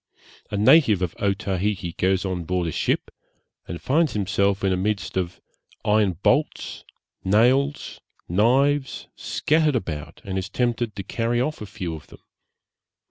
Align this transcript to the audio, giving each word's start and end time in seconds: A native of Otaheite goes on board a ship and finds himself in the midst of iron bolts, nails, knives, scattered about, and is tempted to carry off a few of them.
A 0.49 0.57
native 0.57 1.03
of 1.03 1.15
Otaheite 1.19 1.95
goes 1.97 2.25
on 2.25 2.43
board 2.43 2.65
a 2.65 2.71
ship 2.71 3.11
and 3.67 3.79
finds 3.79 4.13
himself 4.13 4.63
in 4.63 4.71
the 4.71 4.75
midst 4.75 5.15
of 5.15 5.39
iron 5.85 6.13
bolts, 6.23 6.83
nails, 7.23 8.01
knives, 8.27 9.07
scattered 9.15 9.75
about, 9.75 10.19
and 10.23 10.39
is 10.39 10.49
tempted 10.49 10.95
to 10.95 11.03
carry 11.03 11.39
off 11.39 11.61
a 11.61 11.67
few 11.67 11.93
of 11.93 12.07
them. 12.07 12.23